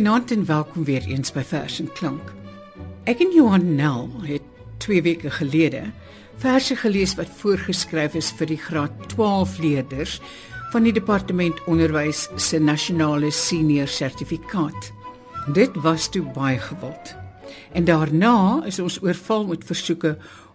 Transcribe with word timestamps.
Goeienaand 0.00 0.30
en 0.30 0.44
welkom 0.48 0.84
weer 0.84 1.04
eens 1.12 1.28
by 1.32 1.42
Vers 1.44 1.74
en 1.82 1.88
Klank. 1.92 2.30
Ek 3.04 3.18
en 3.20 3.34
Johan 3.36 3.74
Nel 3.76 4.06
het 4.24 4.46
2 4.80 5.02
weke 5.04 5.28
gelede 5.30 5.82
verse 6.40 6.72
gelees 6.80 7.12
wat 7.18 7.28
voorgeskryf 7.42 8.16
is 8.16 8.30
vir 8.38 8.48
die 8.48 8.56
graad 8.56 8.94
12 9.12 9.58
leerders 9.60 10.14
van 10.72 10.88
die 10.88 10.94
departement 10.96 11.60
onderwys 11.68 12.22
se 12.40 12.62
nasionale 12.64 13.28
senior 13.28 13.92
sertifikaat. 13.92 14.88
Dit 15.52 15.76
was 15.84 16.08
toe 16.08 16.24
baie 16.32 16.56
gewild. 16.70 17.12
En 17.76 17.84
daarna 17.84 18.64
is 18.72 18.80
ons 18.80 19.02
oorval 19.04 19.50
met 19.52 19.68
versoeke 19.68 20.14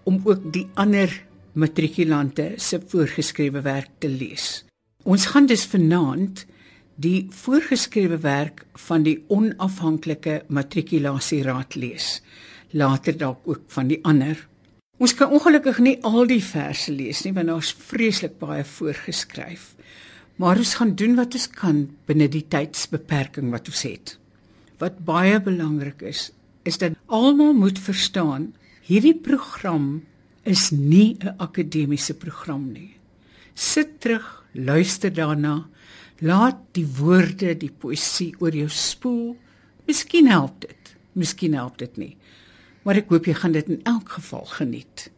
om 0.09 0.23
ook 0.25 0.41
die 0.57 0.65
ander 0.73 1.13
matrikulante 1.53 2.55
se 2.57 2.81
voorgeskrewe 2.81 3.61
werk 3.61 3.93
te 4.01 4.09
lees. 4.09 4.65
Ons 5.05 5.29
gaan 5.29 5.45
dus 5.45 5.69
vanaand 5.69 6.47
die 6.95 7.27
voorgeskrewe 7.29 8.17
werk 8.23 8.65
van 8.87 9.03
die 9.03 9.17
onafhanklike 9.27 10.43
matrikulasieraad 10.47 11.75
lees. 11.75 12.21
Later 12.71 13.17
dalk 13.17 13.47
ook 13.47 13.63
van 13.67 13.91
die 13.91 13.99
ander. 14.03 14.47
Ons 14.97 15.15
kan 15.15 15.33
ongelukkig 15.35 15.81
nie 15.83 15.97
al 16.07 16.23
die 16.27 16.43
verse 16.43 16.91
lees 16.91 17.25
nie 17.25 17.33
want 17.35 17.51
daar's 17.51 17.73
vreeslik 17.75 18.39
baie 18.39 18.63
voorgeskryf. 18.63 19.73
Maar 20.39 20.59
ons 20.63 20.75
gaan 20.79 20.95
doen 20.99 21.15
wat 21.19 21.35
ons 21.35 21.49
kan 21.51 21.85
binne 22.07 22.27
die 22.31 22.45
tydsbeperking 22.51 23.51
wat 23.51 23.67
ons 23.71 23.83
het. 23.87 24.15
Wat 24.79 25.03
baie 25.07 25.39
belangrik 25.39 26.01
is, 26.03 26.29
is 26.63 26.79
dat 26.79 26.95
almal 27.07 27.53
moet 27.55 27.79
verstaan 27.79 28.53
hierdie 28.87 29.15
program 29.15 30.03
is 30.43 30.71
nie 30.71 31.17
'n 31.19 31.35
akademiese 31.37 32.13
program 32.13 32.71
nie. 32.71 32.95
Sit 33.53 33.99
terug, 34.01 34.43
luister 34.53 35.13
daarna 35.13 35.67
Laat 36.23 36.61
die 36.77 36.85
woorde, 36.87 37.55
die 37.59 37.71
poësie 37.71 38.31
oor 38.39 38.55
jou 38.55 38.69
spoel. 38.71 39.35
Miskien 39.87 40.29
help 40.31 40.61
dit. 40.63 40.95
Miskien 41.13 41.55
help 41.57 41.77
dit 41.81 41.97
nie. 41.99 42.13
Maar 42.87 43.01
ek 43.01 43.11
hoop 43.11 43.27
jy 43.27 43.35
gaan 43.35 43.55
dit 43.55 43.67
in 43.71 43.81
elk 43.83 44.15
geval 44.15 44.45
geniet. 44.53 45.09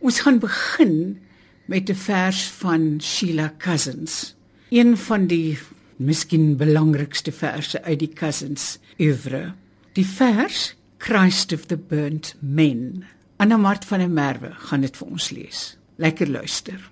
Ons 0.00 0.20
gaan 0.24 0.38
begin 0.40 1.18
met 1.66 1.90
'n 1.90 1.94
vers 1.94 2.48
van 2.62 3.00
Sheila 3.00 3.52
Cousins. 3.58 4.34
Een 4.70 4.96
van 4.96 5.26
die 5.26 5.58
miskien 5.96 6.56
belangrikste 6.56 7.32
verse 7.32 7.82
uit 7.82 7.98
die 7.98 8.12
Cousins 8.12 8.78
oeuvre. 8.98 9.54
Die 9.92 10.06
vers 10.06 10.76
Christ 10.98 11.52
of 11.52 11.66
the 11.66 11.76
Burnt 11.76 12.34
Men. 12.40 13.04
Anna 13.36 13.56
Mart 13.56 13.84
van 13.84 13.98
der 13.98 14.10
Merwe 14.10 14.52
gaan 14.52 14.80
dit 14.80 14.96
vir 14.96 15.06
ons 15.06 15.30
lees. 15.30 15.76
Lekker 15.96 16.28
luister. 16.28 16.90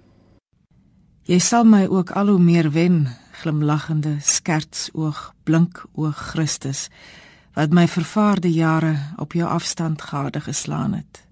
Jy 1.25 1.39
sal 1.41 1.65
my 1.65 1.87
ook 1.89 2.11
al 2.13 2.29
hoe 2.29 2.41
meer 2.41 2.67
wen, 2.75 3.07
glimlaggende 3.41 4.19
skertsoog, 4.21 5.31
blink 5.49 5.79
oog 5.97 6.19
Christus, 6.35 6.91
wat 7.57 7.73
my 7.73 7.87
vervaarde 7.89 8.51
jare 8.53 8.99
op 9.17 9.33
jou 9.33 9.49
afstand 9.49 10.03
gade 10.05 10.43
geslaan 10.45 10.93
het. 10.99 11.23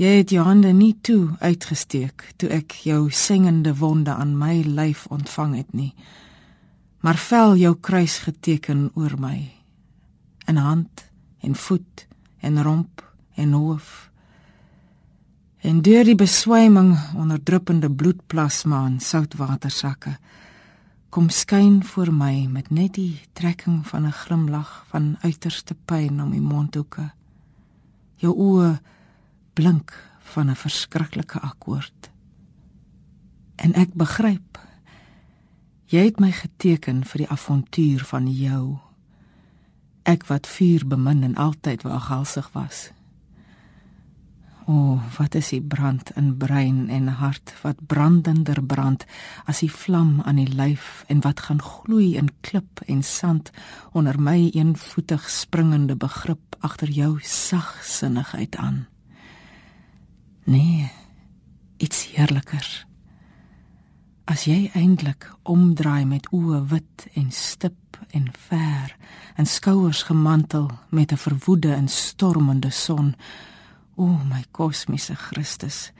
Jy 0.00 0.14
het 0.22 0.32
jou 0.32 0.44
hande 0.46 0.72
nie 0.72 0.94
toe 1.04 1.36
uitgesteek 1.38 2.24
toe 2.40 2.48
ek 2.48 2.72
jou 2.88 3.10
singende 3.12 3.76
wonde 3.76 4.16
aan 4.16 4.32
my 4.40 4.62
lyf 4.64 5.04
ontvang 5.12 5.56
het 5.60 5.76
nie, 5.76 5.92
maar 7.04 7.20
vel 7.20 7.58
jou 7.60 7.74
kruis 7.76 8.22
geteken 8.24 8.88
oor 8.94 9.20
my 9.20 9.52
in 10.48 10.56
hand 10.56 11.04
en 11.44 11.54
voet 11.54 12.06
en 12.40 12.62
romp 12.62 13.04
en 13.36 13.52
hoof 13.52 14.08
en 15.64 15.80
deur 15.80 16.04
die 16.04 16.16
beswyming 16.16 16.92
onder 17.16 17.40
druppende 17.40 17.88
bloedplasma 17.88 18.82
en 18.84 18.98
soutwatersakke 19.00 20.18
kom 21.14 21.30
skyn 21.32 21.78
voor 21.88 22.10
my 22.12 22.44
met 22.52 22.68
net 22.74 22.98
die 22.98 23.20
trekking 23.38 23.78
van 23.88 24.04
'n 24.06 24.12
glimlag 24.12 24.84
van 24.90 25.16
uiterste 25.22 25.74
pyn 25.84 26.20
om 26.22 26.30
die 26.30 26.40
mondhoeke. 26.40 27.10
Jou 28.16 28.34
oë 28.34 28.80
blink 29.54 29.92
van 30.20 30.50
'n 30.50 30.54
verskriklike 30.56 31.40
akkoord. 31.40 32.10
En 33.56 33.74
ek 33.74 33.94
begryp 33.94 34.58
jy 35.86 36.04
het 36.04 36.20
my 36.20 36.32
geteken 36.32 37.04
vir 37.04 37.18
die 37.18 37.30
avontuur 37.30 38.04
van 38.04 38.32
jou. 38.32 38.78
Ek 40.02 40.26
wat 40.26 40.46
vuur 40.46 40.86
bemin 40.86 41.22
en 41.22 41.34
altyd 41.34 41.82
waaghalsig 41.82 42.50
was 42.52 42.90
O, 44.66 44.72
oh, 44.72 45.00
wat 45.18 45.34
is 45.34 45.50
die 45.52 45.60
brand 45.60 46.10
in 46.16 46.36
brein 46.40 46.88
en 46.88 47.08
hart 47.18 47.52
wat 47.60 47.82
brandender 47.86 48.62
brand 48.64 49.04
as 49.44 49.60
die 49.60 49.68
vlam 49.68 50.22
aan 50.24 50.40
die 50.40 50.48
lyf 50.48 51.02
en 51.12 51.20
wat 51.20 51.42
gaan 51.44 51.60
gloei 51.60 52.14
in 52.16 52.30
klip 52.40 52.80
en 52.88 53.02
sand 53.04 53.50
onder 53.92 54.16
my 54.16 54.48
eenvoetig 54.54 55.28
springende 55.30 55.96
begrip 56.00 56.56
agter 56.64 56.88
jou 56.88 57.18
sagsinnigheid 57.20 58.56
aan. 58.56 58.86
Nee, 60.48 60.88
iets 61.76 62.06
heerliker. 62.16 62.64
As 64.24 64.48
jy 64.48 64.70
eintlik 64.72 65.28
omdraai 65.42 66.08
met 66.08 66.30
oë 66.32 66.64
wit 66.72 67.08
en 67.12 67.28
stip 67.28 68.00
en 68.16 68.30
ver 68.48 68.96
en 69.36 69.46
skouers 69.46 70.06
gemantel 70.08 70.70
met 70.88 71.12
'n 71.12 71.20
verwoede 71.20 71.74
en 71.74 71.88
stormende 71.88 72.70
son 72.70 73.14
O 73.96 74.06
my 74.06 74.42
kosmiese 74.50 75.14
Christus, 75.14 75.92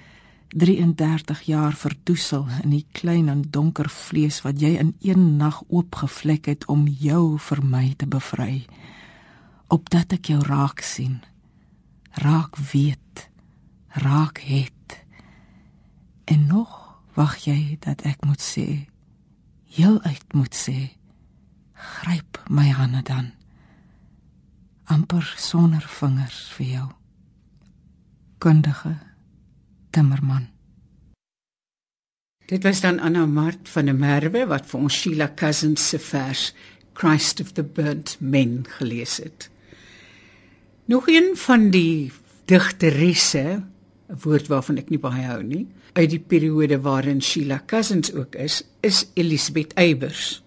33 0.55 1.43
jaar 1.47 1.75
verdoesel 1.78 2.49
in 2.62 2.72
die 2.75 2.87
klein 2.93 3.28
en 3.31 3.44
donker 3.55 3.87
vlees 3.91 4.41
wat 4.43 4.59
jy 4.62 4.72
in 4.82 4.91
een 5.03 5.37
nag 5.38 5.60
oopgevlek 5.69 6.50
het 6.50 6.66
om 6.71 6.88
jou 6.88 7.38
vir 7.38 7.62
my 7.62 7.84
te 7.99 8.09
bevry. 8.10 8.65
Opdat 9.71 10.16
ek 10.19 10.32
jou 10.32 10.41
raak 10.47 10.82
sien, 10.82 11.21
raak 12.22 12.59
weet, 12.72 13.28
raak 14.03 14.43
het. 14.43 14.99
En 16.31 16.47
nog 16.50 16.75
wag 17.15 17.38
jy 17.47 17.78
dat 17.87 18.03
ek 18.06 18.26
moet 18.26 18.43
sê, 18.43 18.87
heel 19.71 20.03
uit 20.03 20.34
moet 20.34 20.55
sê, 20.55 20.91
gryp 21.75 22.43
my 22.50 22.69
hande 22.75 23.03
dan 23.06 23.32
amper 24.91 25.25
sonder 25.38 25.82
vingers 26.00 26.44
vir 26.59 26.71
jou 26.75 26.91
kundige 28.39 28.99
timmerman. 29.91 30.49
Dit 32.47 32.62
was 32.62 32.81
dan 32.81 33.00
Anna 33.00 33.27
Mart 33.27 33.69
van 33.69 33.89
der 33.89 33.97
Merwe 33.97 34.45
wat 34.47 34.67
vir 34.69 34.81
ons 34.81 34.97
Sheila 35.00 35.31
Cousins 35.37 35.89
se 35.89 35.99
vers 35.99 36.50
Christ 36.94 37.41
of 37.41 37.55
the 37.56 37.65
Burnt 37.65 38.17
Men 38.21 38.67
gelees 38.77 39.17
het. 39.17 39.49
Nog 40.84 41.09
een 41.09 41.33
van 41.37 41.71
die 41.71 42.12
digteresse, 42.44 43.62
'n 44.09 44.19
woord 44.23 44.47
waarvan 44.47 44.77
ek 44.77 44.91
nie 44.91 44.99
baie 44.99 45.25
hou 45.25 45.43
nie, 45.43 45.67
uit 45.93 46.11
die 46.11 46.21
periode 46.21 46.81
waarin 46.81 47.23
Sheila 47.23 47.62
Cousins 47.67 48.12
ook 48.12 48.34
is, 48.34 48.62
is 48.81 49.06
Elisabeth 49.15 49.73
Eybers. 49.73 50.43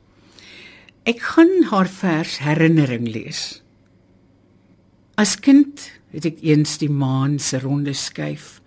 Ek 1.03 1.19
gaan 1.19 1.63
haar 1.71 1.89
vers 1.89 2.37
Herinnering 2.37 3.07
lees. 3.07 3.63
As 5.15 5.39
kind 5.39 5.96
het 6.11 6.25
ek 6.25 6.41
eens 6.41 6.77
die 6.77 6.91
maan 6.91 7.39
se 7.39 7.59
ronde 7.59 7.93
skuif 7.93 8.57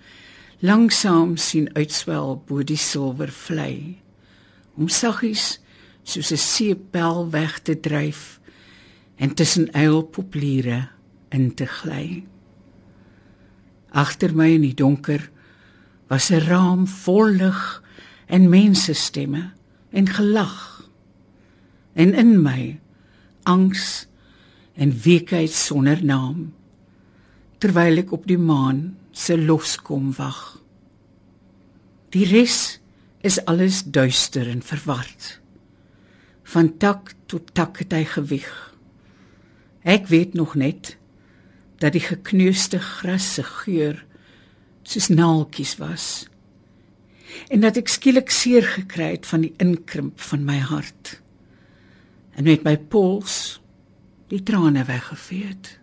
langsaam 0.60 1.36
sien 1.40 1.70
uitswel 1.72 2.34
bo 2.46 2.60
die 2.64 2.78
silwer 2.78 3.32
vlei. 3.32 4.00
Om 4.76 4.88
saggies 4.92 5.60
soos 6.04 6.32
'n 6.32 6.36
seepbel 6.36 7.30
weg 7.30 7.60
te 7.64 7.80
dryf 7.80 8.40
en 9.16 9.34
tussen 9.34 9.72
uilpopliere 9.72 10.88
in 11.28 11.54
te 11.54 11.66
gly. 11.66 12.24
Agter 13.90 14.34
my 14.34 14.48
in 14.54 14.62
die 14.62 14.74
donker 14.74 15.30
was 16.09 16.30
'n 16.30 16.44
raam 16.44 16.86
vol 16.86 17.28
lig 17.28 17.82
en 18.26 18.48
mense 18.48 18.94
stemme 18.94 19.53
en 19.91 20.06
gelag 20.06 20.88
en 21.94 22.15
in 22.15 22.42
my 22.42 22.80
angs 23.42 24.06
en 24.74 25.00
weekheid 25.03 25.50
sonder 25.50 26.04
naam 26.04 26.53
terwyl 27.60 28.01
ek 28.01 28.12
op 28.16 28.24
die 28.28 28.41
maan 28.41 28.97
se 29.12 29.36
loskom 29.36 30.10
wag. 30.16 30.60
Die 32.15 32.24
res 32.27 32.80
is 33.21 33.39
alles 33.45 33.83
duister 33.84 34.48
en 34.48 34.62
verward. 34.65 35.36
Van 36.51 36.72
tak 36.80 37.12
tot 37.30 37.53
tak 37.54 37.83
het 37.84 37.92
hy 37.95 38.04
gewig. 38.09 38.48
Ek 39.84 40.09
weet 40.09 40.34
nog 40.34 40.57
net 40.59 40.97
dat 41.80 41.95
die 41.97 42.04
gekneusde 42.04 42.80
gras 42.80 43.34
se 43.36 43.45
geur 43.45 44.01
soos 44.83 45.09
naaltjies 45.13 45.77
was 45.80 46.06
en 47.48 47.63
dat 47.63 47.78
ek 47.78 47.89
skielik 47.89 48.33
seer 48.34 48.66
gekry 48.66 49.13
het 49.15 49.27
van 49.28 49.45
die 49.47 49.53
inkrimp 49.63 50.18
van 50.21 50.42
my 50.45 50.59
hart 50.59 51.21
en 52.34 52.48
met 52.48 52.65
my 52.66 52.74
pols 52.91 53.60
die 54.30 54.42
trane 54.47 54.84
weggevee 54.86 55.47
het. 55.51 55.79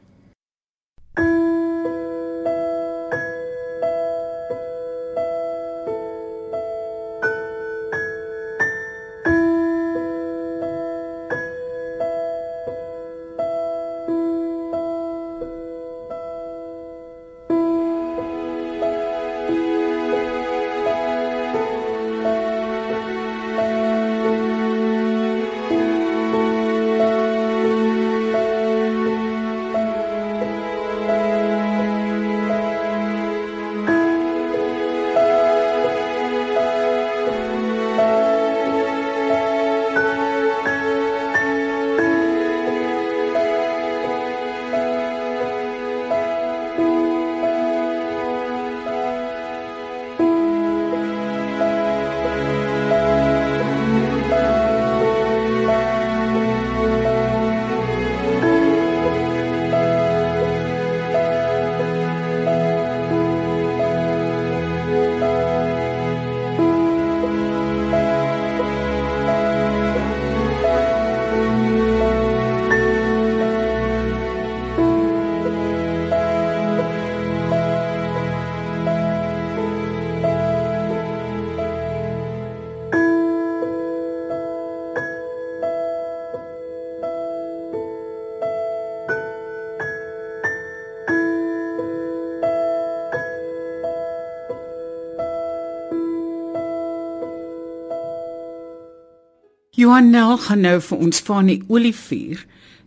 Johan 99.87 100.09
Nel 100.11 100.33
gaan 100.43 100.65
nou 100.65 100.79
vir 100.83 100.99
ons 100.99 101.21
van 101.23 101.47
die 101.47 101.61
Olivier 101.71 102.41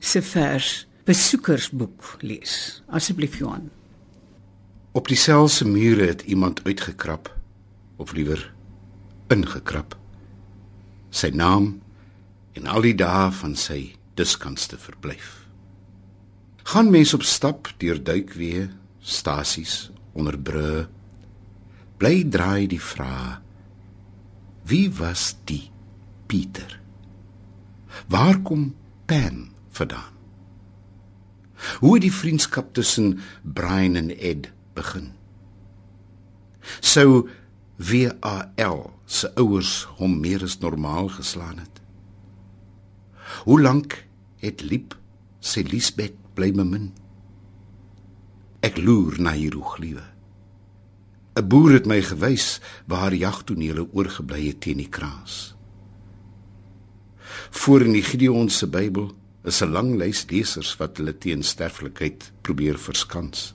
se 0.04 0.20
vers 0.20 0.70
besoekersboek 1.08 2.18
lees. 2.20 2.82
Asseblief 2.92 3.38
Johan. 3.40 3.70
Op 4.92 5.08
die 5.08 5.16
sel 5.16 5.48
se 5.48 5.64
mure 5.64 6.10
het 6.10 6.26
iemand 6.28 6.60
uitgekrap 6.66 7.30
of 7.96 8.12
liewer 8.12 8.42
ingekrap. 9.32 9.94
Sy 11.08 11.30
naam 11.32 11.70
en 12.60 12.68
al 12.68 12.84
die 12.84 12.92
dae 13.00 13.30
van 13.38 13.54
sy 13.56 13.94
diskanste 14.20 14.76
verblyf. 14.76 15.30
Gaan 16.68 16.92
mense 16.92 17.16
op 17.16 17.24
stap 17.24 17.70
deur 17.80 18.02
duikweë, 18.10 18.66
stasies 19.00 19.86
onder 20.12 20.36
brûe. 20.36 20.84
Bly 21.96 22.28
draai 22.28 22.68
die 22.68 22.82
vraag: 22.92 23.40
Wie 24.68 24.90
was 25.00 25.32
die 25.48 25.70
Pieter? 26.28 26.79
Waar 28.08 28.40
kom 28.40 28.74
Pan 29.06 29.50
vandaan? 29.70 30.12
Hoe 31.80 31.94
het 31.94 32.02
die 32.02 32.14
vriendskap 32.14 32.74
tussen 32.74 33.18
Brian 33.42 33.94
en 33.94 34.10
Ed 34.18 34.52
begin? 34.72 35.12
Sou 36.80 37.28
WAL 37.76 38.92
se 39.04 39.30
ouers 39.34 39.84
hom 39.98 40.20
meer 40.20 40.42
as 40.44 40.58
normaal 40.58 41.08
geslaan 41.08 41.58
het? 41.58 41.80
Hoe 43.44 43.60
lank 43.60 44.04
het 44.40 44.62
Liep 44.62 44.96
sy 45.40 45.64
Liesbeth 45.68 46.16
bly 46.34 46.50
bemin? 46.52 46.90
Ek 48.60 48.76
loer 48.76 49.16
na 49.20 49.32
hierogliewe. 49.32 50.04
'n 51.40 51.48
Boer 51.48 51.72
het 51.78 51.86
my 51.86 52.02
gewys 52.02 52.60
waar 52.84 53.14
jagtonele 53.14 53.86
oorgebly 53.92 54.48
het 54.48 54.60
teen 54.60 54.76
die 54.82 54.88
kraas. 54.88 55.54
Voor 57.50 57.82
in 57.82 57.92
die 57.92 58.02
Gideon 58.02 58.48
se 58.48 58.66
Bybel 58.66 59.14
is 59.44 59.62
'n 59.62 59.72
lang 59.72 59.96
lys 59.96 60.26
lesers 60.30 60.76
wat 60.76 60.96
hulle 60.96 61.18
teen 61.18 61.42
sterflikheid 61.42 62.32
probeer 62.42 62.78
verskans. 62.78 63.54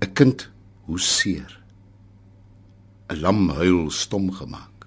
'n 0.00 0.12
Kind 0.12 0.50
hoe 0.84 1.00
seer. 1.00 1.62
'n 3.08 3.20
Lam 3.20 3.48
huil 3.50 3.90
stom 3.90 4.32
gemaak. 4.32 4.86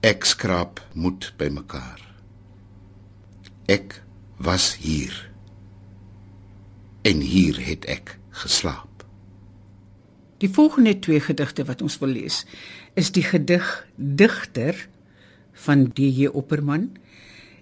Ek 0.00 0.24
skraap 0.24 0.80
moed 0.92 1.32
bymekaar. 1.36 2.00
Ek 3.66 4.02
was 4.36 4.76
hier. 4.76 5.30
En 7.02 7.20
hier 7.20 7.66
het 7.66 7.84
ek 7.84 8.18
geslaap. 8.30 8.94
Die 10.44 10.50
volgende 10.50 10.98
twee 10.98 11.20
gedigte 11.20 11.64
wat 11.64 11.82
ons 11.82 11.96
wil 12.02 12.08
lees, 12.08 12.42
is 12.94 13.10
die 13.14 13.24
gedig 13.26 13.66
Digter 13.96 14.88
van 15.64 15.92
D.J. 15.92 16.30
Opperman 16.32 16.90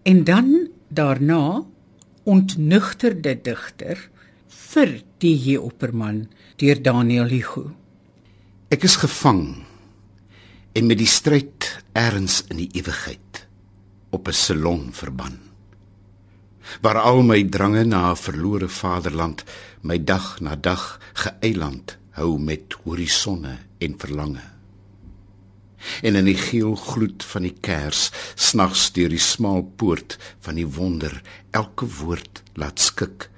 en 0.02 0.24
dan 0.24 0.68
daarna 0.88 1.64
Ontnugterde 2.22 3.34
digter 3.42 3.98
vir 4.48 5.00
D.J. 5.18 5.56
Opperman 5.58 6.28
deur 6.62 6.78
Daniel 6.78 7.26
Hugo. 7.26 7.64
Ek 8.70 8.86
is 8.86 8.94
gevang 9.02 9.64
en 10.78 10.86
met 10.86 11.00
die 11.00 11.10
stryd 11.10 11.66
erns 11.98 12.44
in 12.46 12.62
die 12.62 12.70
ewigheid 12.78 13.42
op 14.14 14.28
'n 14.28 14.38
salon 14.38 14.92
verban 14.92 15.34
waar 16.80 17.02
al 17.02 17.22
my 17.22 17.42
drange 17.44 17.84
na 17.84 18.10
'n 18.10 18.16
verlore 18.16 18.68
vaderland 18.68 19.44
my 19.82 19.98
dag 19.98 20.40
na 20.40 20.54
dag 20.56 21.00
geëiland 21.12 21.98
hou 22.10 22.38
met 22.38 22.72
horisonne 22.84 23.58
en 23.78 23.98
verlange 23.98 24.51
en 26.02 26.18
in 26.18 26.28
die 26.28 26.38
geel 26.38 26.74
gloed 26.78 27.24
van 27.32 27.46
die 27.46 27.54
kers 27.64 28.08
snags 28.34 28.88
deur 28.96 29.12
die 29.12 29.22
smal 29.22 29.62
poort 29.80 30.18
van 30.44 30.58
die 30.60 30.68
wonder 30.78 31.14
elke 31.50 31.88
woord 32.00 32.42
laat 32.60 32.82
skik 32.82 33.28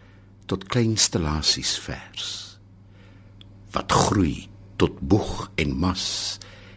tot 0.51 0.69
klein 0.73 0.97
stellasies 1.01 1.77
vers 1.85 2.33
wat 3.75 3.93
groei 4.07 4.49
tot 4.81 5.01
boeg 5.01 5.51
en 5.61 5.77
mas 5.85 6.07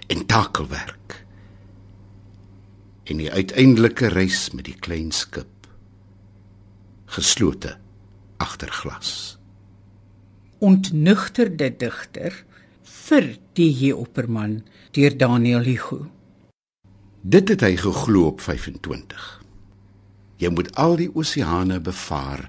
en 0.08 0.26
takelwerk 0.30 1.22
en 3.08 3.22
die 3.24 3.32
uiteindelike 3.32 4.12
reis 4.14 4.48
met 4.56 4.68
die 4.68 4.78
klein 4.88 5.12
skip 5.16 5.68
geslote 7.18 7.78
agter 8.44 8.72
glas 8.82 9.12
ontnugterde 10.64 11.70
digter 11.84 12.44
vir 13.08 13.38
die 13.56 13.70
hier 13.72 13.98
opperman 14.02 14.62
deur 14.96 15.14
Daniel 15.16 15.64
Hugo. 15.64 16.08
Dit 17.22 17.50
het 17.54 17.64
hy 17.64 17.76
geglo 17.80 18.28
op 18.34 18.42
25. 18.44 19.28
Jy 20.44 20.52
moet 20.54 20.74
al 20.76 20.98
die 21.00 21.10
oseane 21.16 21.80
bevaar 21.84 22.46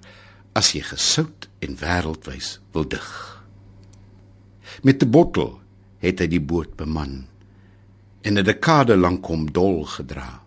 as 0.58 0.72
jy 0.74 0.82
gesout 0.82 1.46
en 1.64 1.78
wêreldwys 1.78 2.58
wil 2.74 2.88
dig. 2.90 3.08
Met 4.82 5.02
'n 5.02 5.10
bottel 5.10 5.60
het 6.02 6.18
hy 6.20 6.26
die 6.26 6.42
boot 6.42 6.76
beman 6.76 7.26
en 8.22 8.38
'n 8.38 8.44
dekade 8.44 8.96
lank 8.96 9.26
hom 9.26 9.46
dol 9.52 9.84
gedra. 9.84 10.42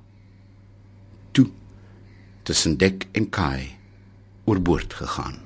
Toe 1.31 1.49
tussen 2.43 2.77
dek 2.77 3.07
en 3.11 3.29
kaai 3.29 3.77
oorboord 4.43 4.93
gegaan. 4.93 5.39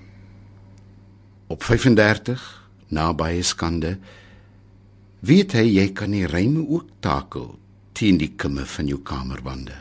Op 1.48 1.64
35 1.64 2.70
naby 2.90 3.42
skande 3.42 3.98
weet 5.26 5.56
hy 5.58 5.66
jy 5.80 5.88
kan 5.98 6.14
die 6.14 6.28
ryme 6.30 6.62
ook 6.68 7.00
takel 7.04 7.56
teen 7.98 8.20
die 8.22 8.34
kimme 8.38 8.66
van 8.68 8.90
jou 8.92 9.00
kamerwande. 9.06 9.78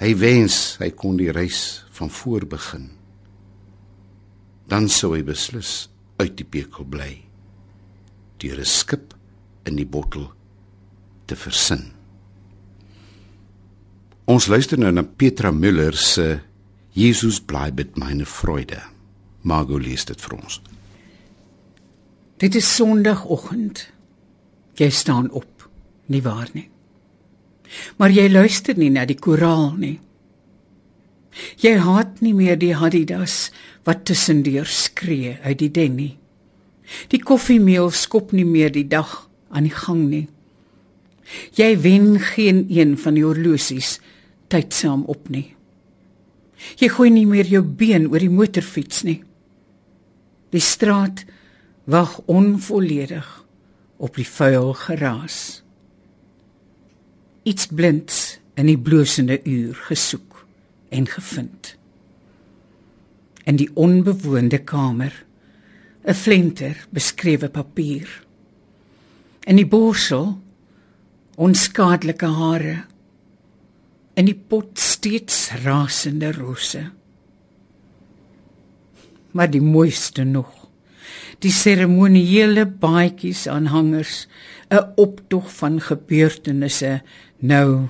Hy 0.00 0.12
wens 0.20 0.76
hy 0.80 0.90
kon 0.96 1.18
die 1.20 1.32
reis 1.34 1.84
van 1.96 2.12
voor 2.12 2.46
begin. 2.48 2.88
Dan 4.70 4.88
sou 4.90 5.12
hy 5.14 5.22
beslis 5.26 5.88
uit 6.20 6.36
die 6.38 6.48
bekel 6.48 6.86
bly. 6.88 7.12
Deur 8.40 8.58
'n 8.60 8.64
skip 8.64 9.14
in 9.66 9.76
die 9.76 9.86
bottel 9.86 10.32
te 11.26 11.36
versin. 11.36 11.92
Ons 14.26 14.46
luister 14.46 14.78
nou 14.78 14.90
na 14.92 15.02
Petra 15.02 15.50
Müller 15.50 15.96
se 15.96 16.40
Jesus 16.92 17.40
bleibet 17.40 17.96
meine 17.96 18.24
Freude. 18.24 18.80
Margot 19.42 19.82
lees 19.82 20.04
dit 20.04 20.20
vir 20.20 20.34
ons. 20.34 20.60
Dit 22.36 22.54
is 22.54 22.68
Sondagoggend. 22.74 23.86
Jy 24.76 24.90
staan 24.92 25.30
op, 25.32 25.68
nie 26.12 26.20
waar 26.20 26.48
nie? 26.52 26.68
Maar 27.96 28.12
jy 28.12 28.26
luister 28.28 28.76
nie 28.76 28.90
na 28.92 29.06
die 29.08 29.16
koraal 29.16 29.72
nie. 29.80 29.96
Jy 31.60 31.72
haat 31.80 32.20
nie 32.20 32.34
meer 32.36 32.58
die 32.60 32.74
Adidas 32.76 33.50
wat 33.88 34.04
tussendeur 34.08 34.68
skree 34.68 35.38
uit 35.42 35.58
die 35.62 35.70
den 35.72 35.96
nie. 35.96 36.12
Die 37.08 37.20
koffiemeel 37.24 37.88
skop 37.90 38.34
nie 38.36 38.44
meer 38.44 38.68
die 38.72 38.84
dag 38.88 39.14
aan 39.48 39.64
die 39.68 39.74
gang 39.74 40.04
nie. 40.10 40.26
Jy 41.56 41.70
wen 41.82 42.18
geen 42.20 42.66
een 42.68 42.94
van 43.00 43.16
die 43.16 43.24
horlosies 43.24 43.96
tydsaam 44.52 45.06
op 45.08 45.32
nie. 45.32 45.54
Jy 46.76 46.92
gooi 46.92 47.08
nie 47.10 47.26
meer 47.28 47.48
jou 47.48 47.64
been 47.64 48.10
oor 48.12 48.20
die 48.20 48.32
motorfiets 48.32 49.02
nie. 49.08 49.22
Die 50.52 50.62
straat 50.62 51.24
wag 51.86 52.20
onvolledig 52.26 53.44
op 53.96 54.16
die 54.18 54.26
vuil 54.26 54.72
geraas. 54.74 55.62
Iets 57.46 57.66
blinds 57.66 58.38
in 58.58 58.66
die 58.66 58.78
blosende 58.78 59.38
uur 59.44 59.74
gesoek 59.86 60.46
en 60.88 61.06
gevind. 61.06 61.76
In 63.46 63.56
die 63.56 63.70
onbewoonde 63.74 64.58
kamer 64.58 65.24
'n 66.06 66.14
flenter 66.14 66.86
beskrewe 66.90 67.48
papier. 67.48 68.26
In 69.40 69.56
die 69.56 69.66
borsel 69.66 70.38
onskadelike 71.36 72.26
hare. 72.26 72.84
In 74.14 74.24
die 74.24 74.34
pot 74.48 74.78
steeds 74.78 75.50
rasende 75.64 76.32
rose. 76.32 76.90
Maar 79.30 79.50
die 79.50 79.60
mooiste 79.60 80.24
nog 80.24 80.65
die 81.44 81.52
seremoniele 81.52 82.66
baadjies 82.66 83.46
aan 83.48 83.66
hangers, 83.66 84.26
'n 84.70 84.92
optog 84.96 85.52
van 85.52 85.80
gebeurtenisse 85.80 87.02
nou 87.38 87.88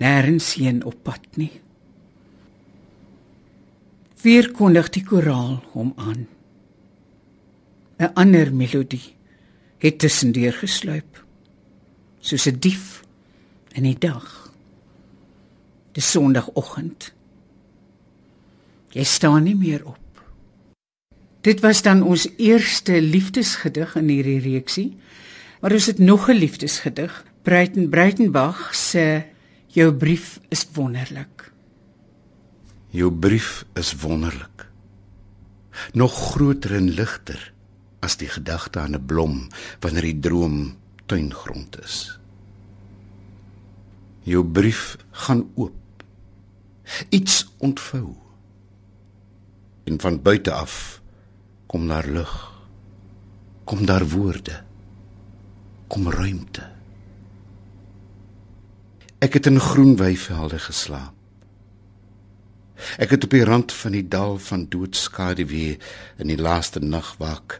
nêrens 0.00 0.54
heen 0.54 0.84
op 0.84 0.96
pad 1.02 1.22
nie. 1.36 1.60
Weer 4.22 4.50
kondig 4.52 4.88
die 4.90 5.04
koraal 5.04 5.62
hom 5.72 5.92
aan. 5.96 6.26
'n 7.98 8.10
Ander 8.14 8.54
melodie 8.54 9.14
het 9.78 9.98
tussendeur 9.98 10.52
gesluip, 10.52 11.24
soos 12.20 12.46
'n 12.46 12.58
dief 12.58 13.04
in 13.72 13.82
die 13.82 13.98
dag. 13.98 14.52
Dis 15.92 16.10
Sondagoggend. 16.10 17.12
Jy 18.90 19.04
staan 19.04 19.42
nie 19.42 19.56
meer 19.56 19.86
op. 19.86 20.03
Dit 21.44 21.60
was 21.60 21.82
dan 21.84 22.02
ons 22.02 22.28
eerste 22.40 22.96
liefdesgedig 23.00 23.96
in 24.00 24.08
hierdie 24.08 24.40
reeksie 24.40 24.94
Maar 25.64 25.72
ons 25.72 25.86
het 25.86 25.98
nog 25.98 26.28
'n 26.28 26.36
liefdesgedig, 26.36 27.24
Breiten 27.42 27.88
Breitenbach 27.88 28.74
se 28.74 29.24
Jou 29.66 29.94
brief 29.94 30.40
is 30.48 30.66
wonderlik. 30.72 31.52
Jou 32.88 33.12
brief 33.12 33.64
is 33.72 33.94
wonderlik. 33.94 34.68
Nog 35.92 36.14
groter 36.14 36.74
en 36.74 36.90
ligter 36.90 37.52
as 38.00 38.16
die 38.16 38.28
gedagte 38.28 38.78
aan 38.78 38.94
'n 38.94 39.06
blom 39.06 39.48
wanneer 39.80 40.02
die 40.02 40.18
droom 40.18 40.76
tuingrond 41.06 41.82
is. 41.82 42.18
Jou 44.22 44.44
brief 44.44 44.96
gaan 45.10 45.50
oop. 45.54 46.04
Iets 47.08 47.48
ontvou. 47.56 48.14
En 49.84 50.00
van 50.00 50.22
buite 50.22 50.52
af 50.52 51.02
kom 51.74 51.88
daar 51.90 52.06
lig. 52.06 52.32
Kom 53.66 53.86
daar 53.86 54.04
woorde. 54.06 54.60
Kom 55.90 56.06
ruimte. 56.06 56.68
Ek 59.18 59.34
het 59.34 59.48
in 59.50 59.58
groen 59.58 59.96
weivelde 59.98 60.60
geslaap. 60.62 61.18
Ek 63.02 63.16
het 63.16 63.26
op 63.26 63.34
die 63.34 63.42
rand 63.42 63.74
van 63.74 63.96
die 63.96 64.06
dal 64.06 64.38
van 64.38 64.68
doodskade 64.70 65.48
weer 65.50 65.82
in 66.22 66.30
die 66.30 66.38
laaste 66.38 66.78
nag 66.78 67.16
waak 67.18 67.58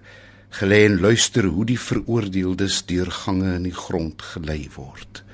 gelê 0.61 0.85
en 0.87 1.01
luister 1.03 1.51
hoe 1.51 1.67
die 1.67 1.81
veroordeeldes 1.81 2.85
deur 2.87 3.11
gange 3.11 3.57
in 3.57 3.67
die 3.67 3.75
grond 3.75 4.23
gelei 4.23 4.69
word. 4.77 5.25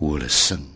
Hoe 0.00 0.14
hulle 0.16 0.32
sing 0.32 0.73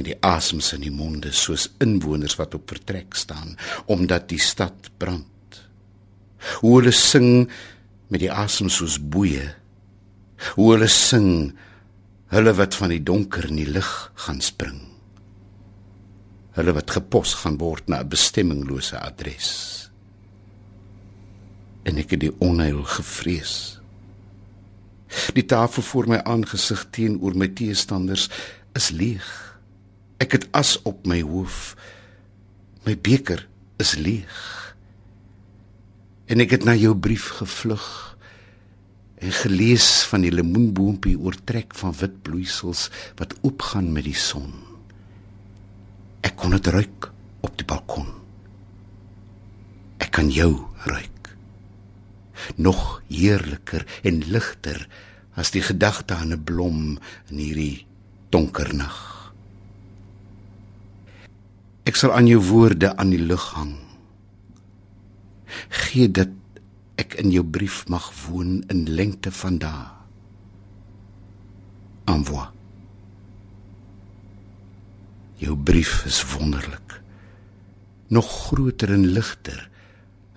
met 0.00 0.14
die 0.14 0.20
asems 0.24 0.72
in 0.72 0.80
die 0.80 0.94
monde 0.94 1.28
soos 1.36 1.66
inwoners 1.84 2.38
wat 2.40 2.54
op 2.56 2.70
vertrek 2.72 3.12
staan 3.20 3.58
omdat 3.92 4.30
die 4.32 4.40
stad 4.40 4.88
brand. 4.96 5.58
Hoe 6.62 6.78
hulle 6.78 6.94
sing 6.96 7.50
met 8.08 8.22
die 8.22 8.30
asem 8.32 8.70
soos 8.72 8.96
boeye. 8.96 9.50
Hoe 10.56 10.70
hulle 10.72 10.88
sing 10.88 11.52
hulle 12.32 12.54
wat 12.56 12.78
van 12.80 12.94
die 12.94 13.02
donker 13.04 13.50
in 13.50 13.60
die 13.60 13.68
lig 13.68 13.90
gaan 14.24 14.40
spring. 14.40 14.78
Hulle 16.56 16.72
wat 16.78 16.96
gepos 16.96 17.36
gaan 17.42 17.60
word 17.60 17.92
na 17.92 18.00
'n 18.00 18.08
bestemminglose 18.08 18.96
adres. 18.96 19.90
En 21.84 22.00
ek 22.00 22.16
het 22.16 22.20
die 22.20 22.34
onheil 22.40 22.84
gevrees. 22.84 23.80
Die 25.34 25.44
tafel 25.44 25.82
voor 25.82 26.08
my 26.08 26.22
aangesig 26.24 26.86
teenoor 26.90 27.36
my 27.36 27.48
teestanders 27.48 28.30
is 28.72 28.90
leeg. 28.90 29.49
Ek 30.30 30.36
het 30.38 30.46
as 30.54 30.76
op 30.86 31.08
my 31.10 31.24
hoof. 31.26 31.74
My 32.86 32.94
beker 32.94 33.48
is 33.82 33.96
leeg. 33.98 34.36
En 36.30 36.38
ek 36.38 36.54
het 36.54 36.62
na 36.68 36.76
jou 36.78 36.94
brief 36.94 37.26
gevlug 37.40 37.86
en 39.18 39.34
gelees 39.34 39.88
van 40.06 40.22
die 40.22 40.30
lemoenboompie 40.30 41.16
oortrek 41.18 41.74
van 41.74 41.96
wit 41.98 42.22
bloeisels 42.22 42.86
wat 43.18 43.34
oopgaan 43.42 43.90
met 43.90 44.06
die 44.06 44.14
son. 44.14 44.54
Ek 46.22 46.38
kon 46.38 46.54
dit 46.54 46.72
ruik 46.78 47.10
op 47.42 47.58
die 47.58 47.66
balkon. 47.66 48.06
Ek 49.98 50.14
kan 50.14 50.30
jou 50.30 50.52
ruik. 50.86 51.34
Nog 52.54 53.00
heerliker 53.10 53.82
en 54.06 54.22
ligter 54.30 54.86
as 55.34 55.50
die 55.50 55.66
gedagte 55.66 56.14
aan 56.14 56.30
'n 56.38 56.44
blom 56.44 57.00
in 57.34 57.42
hierdie 57.42 57.86
donker 58.30 58.70
nag. 58.70 59.19
Ek 61.88 61.96
sal 61.96 62.12
aan 62.12 62.28
jou 62.28 62.40
woorde 62.50 62.92
aan 62.96 63.12
die 63.14 63.22
lug 63.22 63.46
hang. 63.56 63.76
Gee 65.68 66.10
dit 66.10 66.36
ek 67.00 67.16
in 67.22 67.32
jou 67.32 67.44
brief 67.44 67.86
mag 67.88 68.10
woon 68.26 68.60
in 68.68 68.84
lengte 68.88 69.32
van 69.32 69.56
dae. 69.62 69.88
Envoi. 72.10 72.46
Jou 75.40 75.56
brief 75.56 76.04
is 76.04 76.20
wonderlik. 76.34 77.00
Nog 78.12 78.28
groter 78.28 78.92
en 78.92 79.06
ligter 79.14 79.70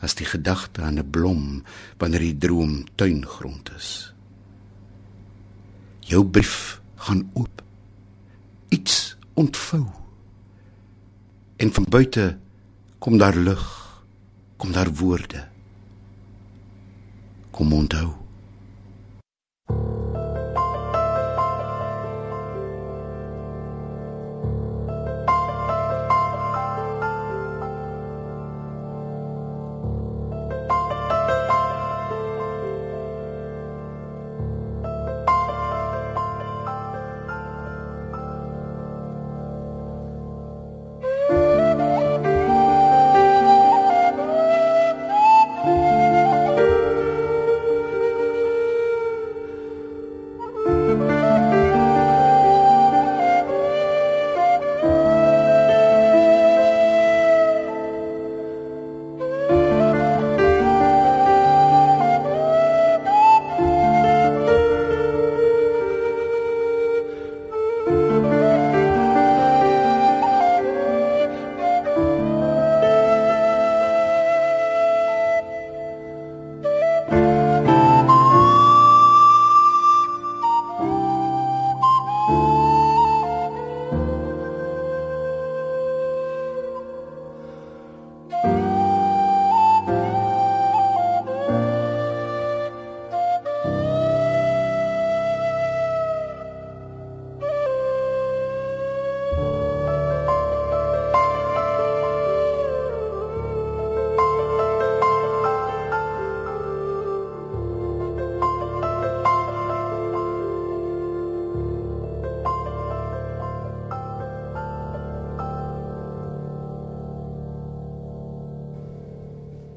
as 0.04 0.16
die 0.20 0.28
gedagte 0.28 0.82
aan 0.84 1.00
'n 1.00 1.10
blom 1.10 1.64
wanneer 1.98 2.20
die 2.20 2.38
droom 2.38 2.84
tuingrond 2.96 3.72
is. 3.76 4.14
Jou 6.00 6.24
brief 6.26 6.82
gaan 6.96 7.30
oop. 7.34 7.64
Iets 8.70 9.18
ontvou. 9.34 10.03
En 11.64 11.72
van 11.72 11.86
buite 11.90 12.38
kom 13.00 13.18
daar 13.18 13.36
lig, 13.36 13.64
kom 14.58 14.72
daar 14.76 14.92
woorde 14.92 15.48
kom 17.54 17.74
onthou. 17.74 18.10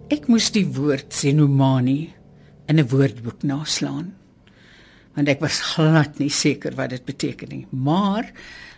Ek 0.07 0.29
moes 0.31 0.53
die 0.55 0.69
woord 0.71 1.11
Senomani 1.11 2.13
in 2.71 2.79
'n 2.79 2.89
woordeboek 2.89 3.43
naslaan. 3.43 4.15
Want 5.15 5.29
ek 5.29 5.41
was 5.41 5.59
glad 5.75 6.19
nie 6.19 6.31
seker 6.31 6.77
wat 6.79 6.91
dit 6.91 7.05
beteken 7.05 7.49
nie. 7.49 7.67
Maar 7.71 8.31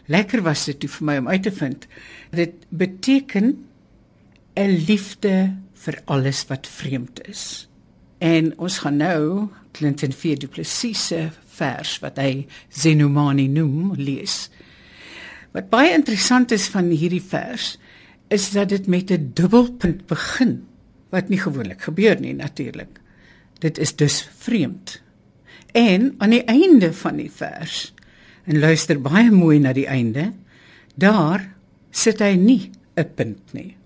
lekker 0.07 0.41
was 0.43 0.65
dit 0.65 0.91
vir 0.91 1.05
my 1.05 1.17
om 1.19 1.29
uit 1.29 1.43
te 1.43 1.51
vind. 1.51 1.87
Dit 2.31 2.55
beteken 2.71 3.67
'n 4.57 4.85
liefde 4.89 5.57
vir 5.75 6.01
alles 6.07 6.47
wat 6.49 6.67
vreemd 6.67 7.29
is. 7.29 7.69
En 8.21 8.59
ons 8.59 8.79
gaan 8.79 8.97
nou 8.97 9.49
Clinton 9.73 10.13
V 10.13 10.37
Du 10.39 10.47
Plessis 10.47 11.07
se 11.07 11.31
vers 11.47 11.99
wat 12.01 12.17
hy 12.17 12.47
Senomani 12.69 13.49
noem 13.49 13.93
lees. 13.97 14.51
Wat 15.53 15.69
baie 15.69 15.93
interessant 15.93 16.53
is 16.53 16.69
van 16.69 16.89
hierdie 16.89 17.23
vers 17.23 17.79
is 18.29 18.51
dat 18.51 18.69
dit 18.69 18.87
met 18.87 19.11
'n 19.11 19.31
dubbelpunt 19.35 20.07
begin 20.07 20.69
wat 21.11 21.29
nie 21.29 21.41
gewoonlik 21.41 21.83
gebeur 21.83 22.21
nie 22.21 22.35
natuurlik. 22.35 23.01
Dit 23.59 23.79
is 23.79 23.97
dus 23.97 24.29
vreemd. 24.39 25.01
En 25.73 26.15
aan 26.19 26.31
die 26.31 26.45
einde 26.45 26.93
van 26.93 27.17
die 27.17 27.31
vers 27.31 27.93
en 28.49 28.59
luister 28.59 29.01
baie 29.01 29.31
mooi 29.31 29.59
na 29.61 29.75
die 29.77 29.89
einde, 29.89 30.33
daar 30.95 31.51
sit 31.91 32.21
hy 32.21 32.35
nie 32.37 32.71
'n 32.97 33.15
punt 33.15 33.53
nie. 33.53 33.77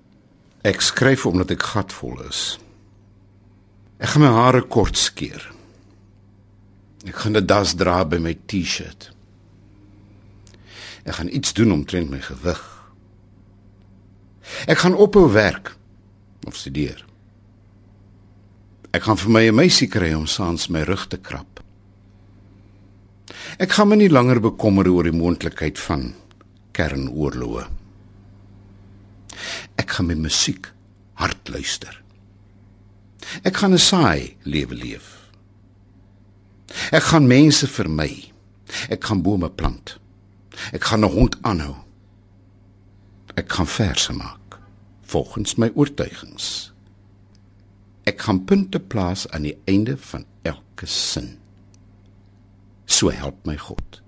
Ek 0.62 0.80
skryf 0.80 1.26
omdat 1.26 1.50
ek 1.50 1.62
gatvol 1.62 2.22
is. 2.28 2.58
Ek 3.98 4.08
gaan 4.08 4.22
my 4.22 4.28
hare 4.28 4.62
kort 4.62 4.96
skeer. 4.96 5.52
Ek 7.04 7.14
gaan 7.14 7.36
'n 7.36 7.46
das 7.46 7.74
dra 7.74 8.04
by 8.04 8.18
my 8.18 8.38
T-shirt. 8.46 9.10
Ek 11.04 11.14
gaan 11.14 11.28
iets 11.28 11.52
doen 11.52 11.72
omtrent 11.72 12.10
my 12.10 12.20
gewig. 12.20 12.62
Ek 14.66 14.78
gaan 14.78 14.94
ophou 14.94 15.32
werk 15.32 15.76
of 16.46 16.56
studeer. 16.56 17.04
Ek 18.92 19.06
gaan 19.06 19.16
vir 19.16 19.30
my 19.30 19.48
'n 19.48 19.54
meisie 19.54 19.88
kry 19.88 20.12
om 20.12 20.26
saans 20.26 20.68
my 20.68 20.82
rug 20.84 21.08
te 21.08 21.16
krap. 21.16 21.60
Ek 23.58 23.70
gaan 23.72 23.88
my 23.88 23.96
nie 23.96 24.08
langer 24.08 24.40
bekommer 24.40 24.88
oor 24.88 25.04
die 25.04 25.16
moontlikheid 25.16 25.78
van 25.78 26.14
kernoorloë. 26.72 27.66
Ek 29.78 29.90
gaan 29.90 30.06
my 30.06 30.14
musiek 30.14 30.68
hard 31.14 31.48
luister. 31.48 32.02
Ek 33.44 33.56
gaan 33.56 33.72
'n 33.72 33.78
saai 33.78 34.36
lewe 34.44 34.74
leef. 34.74 35.30
Ek 36.92 37.02
gaan 37.02 37.26
mense 37.26 37.66
vermy. 37.66 38.32
Ek 38.88 39.04
gaan 39.04 39.22
bome 39.22 39.50
plant. 39.50 39.98
Ek 40.72 40.84
gaan 40.84 41.04
'n 41.04 41.12
hond 41.12 41.36
aanhou. 41.42 41.76
Ek 43.36 43.48
gaan 43.52 43.66
verse 43.66 44.12
maak 44.12 44.58
volgens 45.02 45.56
my 45.56 45.70
oortuigings. 45.74 46.72
Ek 48.04 48.20
gaan 48.26 48.44
punte 48.44 48.80
plaas 48.80 49.28
aan 49.30 49.46
die 49.46 49.56
einde 49.70 49.96
van 49.96 50.24
elke 50.42 50.86
sin. 50.86 51.36
So 52.84 53.10
help 53.10 53.46
my 53.46 53.56
God. 53.56 54.00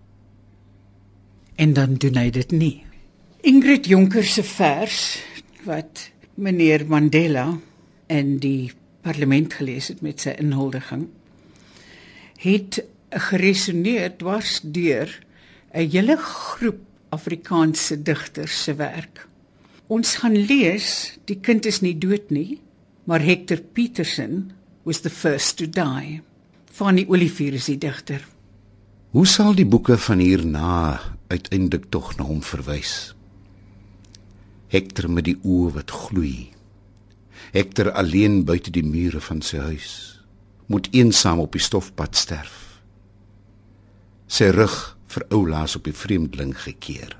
En 1.54 1.72
dan 1.72 1.94
doen 2.02 2.16
hy 2.18 2.30
dit 2.34 2.50
nie. 2.50 2.84
Ingrid 3.46 3.86
Jonker 3.86 4.24
se 4.24 4.42
vers 4.42 5.18
wat 5.64 6.10
meneer 6.34 6.86
Mandela 6.88 7.46
in 8.10 8.38
die 8.42 8.72
parlement 9.04 9.54
gelees 9.54 9.92
het 9.92 10.02
met 10.02 10.24
sy 10.24 10.34
inhuldiging 10.40 11.06
het 12.44 12.80
geresoneer 13.28 14.16
dwars 14.18 14.60
deur 14.62 15.08
'n 15.72 15.88
hele 15.90 16.16
groep 16.16 16.80
Afrikaanse 17.08 18.02
digters 18.02 18.62
se 18.62 18.74
werk. 18.74 19.28
Ons 19.86 20.16
gaan 20.16 20.36
lees 20.36 21.18
Die 21.24 21.40
kind 21.40 21.66
is 21.66 21.80
nie 21.80 21.98
dood 21.98 22.30
nie, 22.30 22.60
maar 23.04 23.20
Hector 23.20 23.60
Peterson 23.60 24.52
was 24.82 25.00
the 25.00 25.10
first 25.10 25.56
to 25.56 25.66
die. 25.66 26.22
Die 26.74 27.08
Olivier 27.08 27.54
is 27.54 27.68
die 27.70 27.78
digter. 27.78 28.24
Hoe 29.14 29.26
sal 29.26 29.54
die 29.54 29.66
boeke 29.66 29.94
van 29.98 30.18
hierna 30.18 31.00
uiteindelik 31.30 31.86
tog 31.94 32.16
na 32.18 32.26
hom 32.26 32.42
verwys? 32.42 33.14
Hector 34.72 35.06
met 35.06 35.28
die 35.28 35.36
oë 35.38 35.70
wat 35.76 35.94
gloei. 35.94 36.50
Hector 37.54 37.92
alleen 37.94 38.42
buite 38.48 38.72
die 38.74 38.82
mure 38.82 39.20
van 39.22 39.42
sy 39.44 39.60
huis, 39.68 40.18
moet 40.66 40.88
eensaam 40.90 41.44
op 41.44 41.54
die 41.54 41.62
stofpad 41.62 42.18
sterf. 42.18 42.80
Sy 44.26 44.50
rug 44.56 44.74
vir 45.14 45.26
oulaas 45.30 45.76
op 45.78 45.86
die 45.86 45.94
vreemdeling 45.94 46.56
gekeer. 46.58 47.14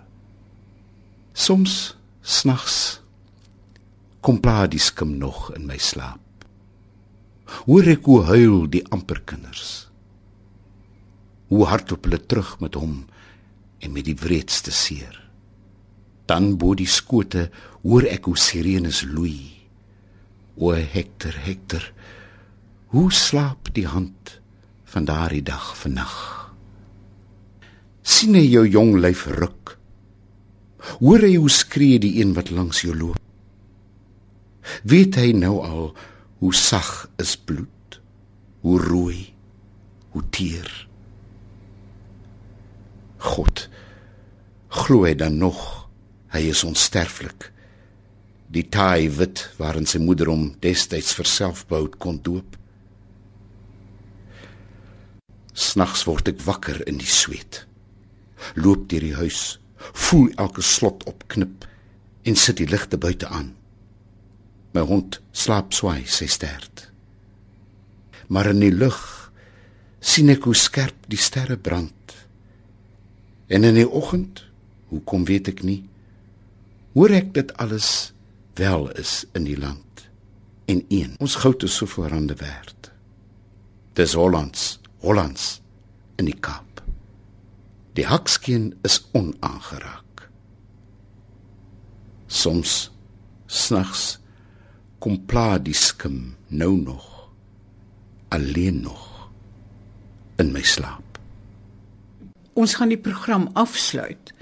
Soms 1.34 1.94
snags 2.22 3.03
kom 4.24 4.40
pla 4.40 4.64
die 4.70 4.80
skim 4.80 5.18
nog 5.20 5.50
in 5.52 5.66
my 5.68 5.76
slaap. 5.76 6.20
Hoor 7.68 7.90
ek 7.92 8.06
hoe 8.08 8.22
huil 8.30 8.62
die 8.72 8.80
amper 8.94 9.20
kinders. 9.28 9.90
Hoe 11.52 11.66
hardop 11.68 12.08
hulle 12.08 12.22
terug 12.24 12.54
met 12.64 12.78
hom 12.80 13.02
en 13.84 13.92
met 13.92 14.08
die 14.08 14.16
wreedste 14.16 14.72
seer. 14.72 15.18
Dan 16.24 16.54
bo 16.56 16.72
die 16.72 16.88
skote 16.88 17.50
hoor 17.82 18.08
ek 18.08 18.30
hoe 18.30 18.38
sirenes 18.40 19.02
loei. 19.04 19.52
O 20.56 20.72
Hector, 20.72 21.36
Hector, 21.44 21.84
hoe 22.94 23.10
slaap 23.12 23.68
die 23.76 23.86
hand 23.90 24.38
van 24.88 25.04
daardie 25.10 25.44
dag 25.44 25.74
vannag? 25.76 26.16
sien 28.04 28.36
hy 28.36 28.44
jou 28.44 28.64
jong 28.68 28.98
lyf 29.00 29.24
ruk. 29.32 29.76
Hoor 31.00 31.24
hy 31.24 31.36
hoe 31.38 31.50
skree 31.50 31.96
die 32.00 32.18
een 32.20 32.34
wat 32.36 32.52
langs 32.52 32.84
jou 32.84 32.92
loop. 32.92 33.23
Weet 34.82 35.18
hy 35.20 35.32
nou 35.36 35.58
al 35.64 35.86
hoe 36.40 36.54
sag 36.56 37.06
is 37.20 37.36
bloed, 37.36 38.00
hoe 38.64 38.80
rooi, 38.80 39.20
hoe 40.12 40.24
teer. 40.32 40.68
God 43.24 43.68
glo 44.74 45.04
hy 45.06 45.14
dan 45.16 45.38
nog 45.38 45.60
hy 46.34 46.48
is 46.50 46.64
onsterflik? 46.66 47.50
Die 48.54 48.66
taai 48.68 49.08
wit 49.16 49.46
waarin 49.58 49.86
sy 49.88 50.00
moeder 50.02 50.28
hom 50.30 50.50
destyds 50.62 51.14
vir 51.16 51.30
selfbehoud 51.30 51.98
kon 52.02 52.20
doop? 52.22 52.58
Snags 55.54 56.04
word 56.08 56.28
ek 56.34 56.42
wakker 56.44 56.82
in 56.90 56.98
die 56.98 57.10
sweet. 57.10 57.62
Loop 58.58 58.88
deur 58.90 59.06
die 59.06 59.16
huis 59.16 59.58
voel 59.94 60.30
elke 60.40 60.64
slot 60.64 61.04
opknip 61.08 61.68
en 62.24 62.36
sit 62.40 62.58
die 62.60 62.68
ligte 62.68 62.98
buite 63.00 63.28
aan 63.28 63.52
my 64.74 64.84
hond 64.86 65.20
slaap 65.32 65.72
swaai 65.76 66.04
sy 66.06 66.28
stert 66.30 66.88
maar 68.28 68.50
in 68.50 68.62
die 68.64 68.74
lug 68.74 69.00
sien 70.04 70.32
ek 70.32 70.46
hoe 70.48 70.56
skerp 70.58 71.08
die 71.08 71.20
sterre 71.20 71.56
brand 71.56 72.04
En 73.46 73.64
in 73.64 73.74
die 73.74 73.88
oggend, 73.90 74.44
hoekom 74.88 75.24
weet 75.28 75.50
ek 75.52 75.62
nie, 75.66 75.82
hoor 76.96 77.12
ek 77.12 77.34
dit 77.36 77.52
alles 77.60 77.88
wel 78.56 78.88
is 79.00 79.24
in 79.36 79.44
die 79.48 79.58
land 79.58 80.06
en 80.70 80.80
een. 80.88 81.16
Ons 81.20 81.36
goud 81.42 81.66
is 81.66 81.76
so 81.76 81.86
verande 81.90 82.36
werd. 82.40 82.90
Dis 83.98 84.14
Hollands, 84.16 84.78
Hollands 85.04 85.60
in 86.16 86.30
die 86.30 86.38
Kaap. 86.40 86.80
Die 87.94 88.06
hakskeen 88.08 88.72
is 88.86 89.02
onaangeraak. 89.12 90.24
Soms 92.26 92.88
snags 93.46 94.16
kom 95.04 95.18
pla 95.28 95.58
die 95.60 95.76
skim 95.76 96.32
nou 96.48 96.78
nog 96.80 97.08
alleen 98.32 98.80
nog 98.86 99.02
in 100.40 100.52
my 100.54 100.62
slaap. 100.64 101.18
Ons 102.56 102.76
gaan 102.78 102.88
die 102.88 103.00
program 103.00 103.50
afsluit 103.52 104.32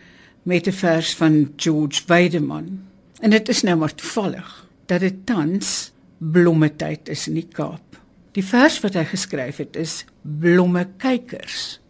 met 0.43 0.67
'n 0.67 0.73
vers 0.73 1.15
van 1.15 1.53
George 1.57 2.03
Weideman. 2.07 2.81
En 3.21 3.31
dit 3.31 3.49
is 3.49 3.63
nou 3.63 3.77
maar 3.77 3.95
toevallig 3.95 4.67
dat 4.87 5.01
dit 5.01 5.27
tans 5.27 5.93
blommetyd 6.19 7.09
is 7.09 7.29
in 7.29 7.35
die 7.35 7.49
Kaap. 7.53 7.99
Die 8.33 8.45
vers 8.45 8.81
wat 8.81 8.95
hy 8.95 9.05
geskryf 9.05 9.57
het 9.57 9.77
is 9.77 10.05
Blommekykers. 10.23 11.81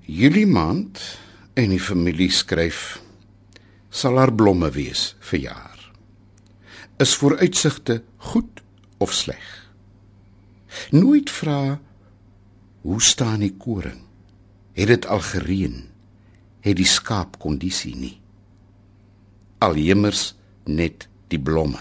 Julie 0.00 0.46
maand 0.46 1.18
en 1.54 1.70
die 1.70 1.80
familie 1.80 2.30
skryf 2.30 3.00
sal 3.90 4.16
haar 4.16 4.34
blomme 4.34 4.70
wees 4.70 5.16
vir 5.20 5.38
jaar. 5.38 5.65
Is 6.96 7.12
vooruitsigte 7.20 8.02
goed 8.16 8.62
of 8.98 9.12
sleg? 9.12 9.44
Nooit 10.90 11.30
vra 11.30 11.80
hoe 12.80 13.02
staan 13.02 13.42
die 13.44 13.52
koring? 13.52 14.00
het 14.76 14.88
dit 14.88 15.06
al 15.06 15.20
gereën? 15.20 15.76
Het 16.60 16.76
die 16.76 16.88
skaap 16.88 17.38
kondisie 17.40 17.94
nie? 17.96 18.16
Al 19.64 19.76
hemers 19.76 20.34
net 20.64 21.08
die 21.32 21.40
blomme. 21.40 21.80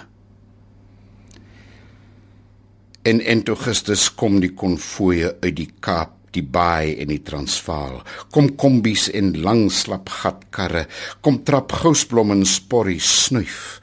En 3.04 3.20
en 3.22 3.44
Augustus 3.48 4.08
kom 4.16 4.40
die 4.44 4.52
konvoë 4.52 5.36
uit 5.44 5.56
die 5.56 5.70
Kaap 5.80 6.14
die 6.36 6.44
baai 6.44 6.96
en 7.00 7.12
die 7.12 7.22
Transvaal. 7.24 8.02
Kom 8.36 8.52
kombies 8.60 9.08
en 9.16 9.36
lang 9.44 9.70
slap 9.72 10.12
gatkarre 10.12 10.88
kom 11.24 11.44
trap 11.48 11.72
gousblomme 11.84 12.36
en 12.36 12.48
sporrie 12.48 13.00
snuif 13.00 13.80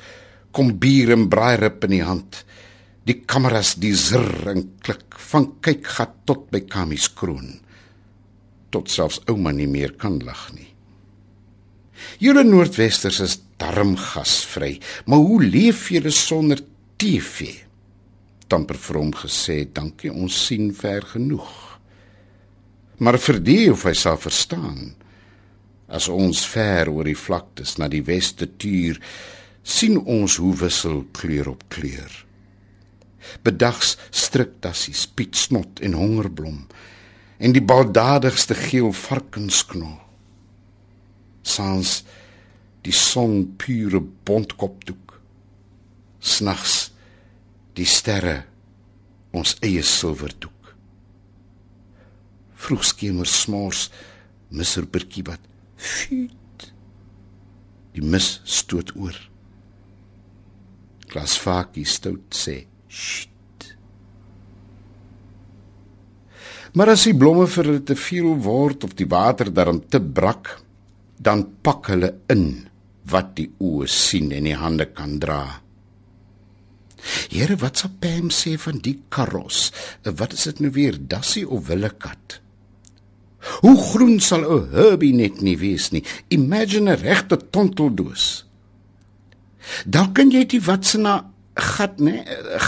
kom 0.53 0.75
bier 0.79 1.15
en 1.17 1.29
braairip 1.33 1.87
in 1.89 1.97
die 1.97 2.07
hand 2.07 2.43
die 3.09 3.19
kameras 3.27 3.75
die 3.83 3.95
zr 3.99 4.53
en 4.53 4.67
klik 4.85 5.19
van 5.33 5.49
kykgat 5.65 6.23
tot 6.29 6.47
by 6.53 6.63
Kamies 6.71 7.09
kroon 7.19 7.57
tot 8.73 8.91
selfs 8.93 9.21
ouma 9.29 9.53
nie 9.53 9.69
meer 9.69 9.93
kan 10.01 10.17
lag 10.25 10.47
nie. 10.57 10.71
Julle 12.23 12.43
Noordwesters 12.47 13.21
is 13.23 13.37
darm 13.61 13.95
gasvry, 14.01 14.79
maar 15.07 15.23
hoe 15.23 15.43
leef 15.45 15.91
julle 15.93 16.11
sonder 16.15 16.63
TV? 16.99 17.53
Tamper 18.49 18.79
vir 18.81 18.99
hom 18.99 19.13
gesê, 19.17 19.63
dankie, 19.69 20.11
ons 20.11 20.39
sien 20.49 20.73
ver 20.77 21.05
genoeg. 21.13 21.53
Maar 23.03 23.19
vir 23.21 23.39
die 23.45 23.67
of 23.73 23.85
hy 23.89 23.95
sal 23.99 24.19
verstaan, 24.21 24.95
as 25.93 26.09
ons 26.09 26.45
ver 26.49 26.91
oor 26.93 27.09
die 27.09 27.19
vlaktes 27.19 27.77
na 27.79 27.89
die 27.93 28.03
weste 28.07 28.49
tuur, 28.57 28.99
sien 29.63 29.99
ons 29.99 30.37
hoe 30.43 30.55
wissel 30.57 31.05
kleur 31.17 31.53
op 31.55 31.65
kleur. 31.73 32.13
Bedags 33.47 33.97
stryk 34.11 34.59
dassies, 34.63 35.07
pietsnot 35.07 35.81
en 35.81 35.95
hongerblom 35.99 36.65
en 37.43 37.55
die 37.55 37.63
baldadigste 37.63 38.55
geel 38.55 38.93
varkensknol. 38.95 39.99
Sans 41.43 42.03
die 42.87 42.95
son 42.95 43.57
pure 43.59 44.01
bontkopdoek. 44.27 45.17
Snags 46.23 46.93
die 47.75 47.87
sterre 47.89 48.43
ons 49.35 49.57
eie 49.65 49.83
silwerdoek. 49.87 50.75
Vroegskemer 52.63 53.27
smors 53.27 53.89
misroepertjie 54.55 55.25
wat 55.27 55.43
fiet. 55.75 56.69
Die 57.97 58.05
mis 58.07 58.37
stoot 58.47 58.95
oor. 58.95 59.19
Glasvakie 61.13 61.85
stout 61.85 62.33
sê 62.33 62.63
shit. 62.89 63.31
Maar 66.73 66.95
as 66.95 67.05
die 67.05 67.17
blomme 67.17 67.45
vir 67.53 67.69
hulle 67.69 67.85
te 67.85 67.97
veel 68.01 68.31
word 68.47 68.87
of 68.87 68.95
die 68.97 69.09
water 69.09 69.51
daarom 69.53 69.83
te 69.93 70.01
brak, 70.01 70.55
dan 71.21 71.45
pak 71.63 71.91
hulle 71.93 72.15
in 72.33 72.47
wat 73.13 73.35
die 73.37 73.51
oë 73.61 73.89
sien 73.93 74.33
en 74.33 74.49
die 74.49 74.57
hande 74.57 74.89
kan 74.97 75.19
dra. 75.21 75.43
Here, 77.33 77.59
wat 77.59 77.83
sê 77.83 77.91
Pam 78.01 78.31
sê 78.31 78.55
van 78.63 78.79
die 78.81 78.95
karos? 79.13 79.71
Wat 80.07 80.33
is 80.37 80.47
dit 80.49 80.63
nou 80.65 80.71
weer, 80.73 80.97
dassie 80.97 81.45
of 81.45 81.67
willekat? 81.69 82.39
Hoe 83.63 83.75
groen 83.77 84.21
sal 84.21 84.47
'n 84.47 84.71
herbie 84.71 85.13
net 85.13 85.43
nie 85.43 85.59
wees 85.59 85.91
nie. 85.91 86.05
Imagine 86.31 86.95
'n 86.95 87.03
regte 87.03 87.37
tonteldoos. 87.51 88.47
Dan 89.87 90.13
kan 90.13 90.31
jy 90.31 90.45
dit 90.47 90.65
wat 90.67 90.87
se 90.87 90.99
na 90.99 91.33
gat 91.55 91.99
nê, 92.01 92.23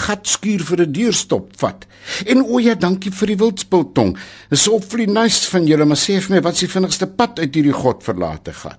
gat 0.04 0.26
skuur 0.28 0.61
vir 0.61 0.80
'n 0.85 0.92
deurstop 0.92 1.57
vat. 1.57 1.87
En 2.26 2.42
o 2.42 2.59
ja, 2.59 2.74
dankie 2.74 3.11
vir 3.11 3.26
die 3.26 3.37
wildspultong. 3.37 4.18
Dis 4.50 4.68
vlie 4.88 5.07
nice 5.07 5.50
van 5.50 5.66
julle, 5.66 5.85
maar 5.85 5.96
sê 5.96 6.20
vir 6.20 6.37
my 6.37 6.42
wat 6.42 6.54
is 6.54 6.61
die 6.61 6.68
vinnigste 6.68 7.07
pad 7.07 7.38
uit 7.38 7.54
hierdie 7.54 7.72
godverlate 7.72 8.52
gat? 8.52 8.78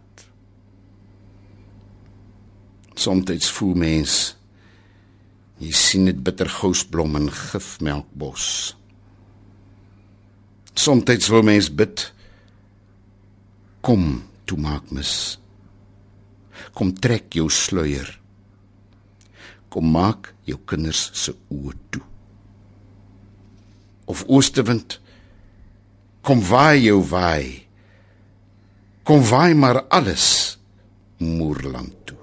Soms 2.96 3.50
voel 3.50 3.76
mens 3.76 4.36
jy 5.58 5.72
sien 5.72 6.06
dit 6.06 6.24
bittergousblom 6.24 7.16
en 7.16 7.32
gifmelkbos. 7.32 8.76
Soms 10.74 11.30
wil 11.30 11.44
mens 11.44 11.70
bid 11.76 12.12
kom 13.82 14.24
toe 14.46 14.58
maak 14.58 14.92
mis. 14.92 15.40
Kom 16.74 16.94
trek 16.94 17.36
jou 17.36 17.50
sluier. 17.52 18.08
Kom 19.70 19.92
maak 19.92 20.34
jou 20.48 20.60
kinders 20.68 21.10
se 21.18 21.34
oë 21.52 21.74
toe. 21.92 22.04
Of 24.06 24.24
oostewind 24.30 25.00
kom 26.26 26.42
waai 26.46 26.86
jou 26.86 27.02
waai. 27.10 27.66
Kom 29.06 29.22
waai 29.30 29.54
maar 29.54 29.84
alles 29.94 30.58
moerland 31.18 31.94
toe. 32.06 32.15